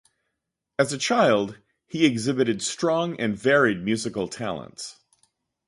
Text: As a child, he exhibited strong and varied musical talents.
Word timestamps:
As 0.79 0.91
a 0.91 0.97
child, 0.97 1.59
he 1.85 2.07
exhibited 2.07 2.63
strong 2.63 3.19
and 3.19 3.37
varied 3.37 3.83
musical 3.83 4.27
talents. 4.27 4.97